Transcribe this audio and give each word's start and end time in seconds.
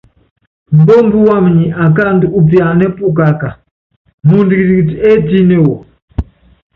Mbómbú 0.79 1.17
wam 1.27 1.45
nyi 1.57 1.65
akáaandú 1.85 2.27
úpiananɛ́ 2.39 2.89
pukaká, 2.97 3.49
muundɔ 4.27 4.53
kitikiti 4.59 4.95
étíne 5.11 5.55
wɔ. 5.65 5.75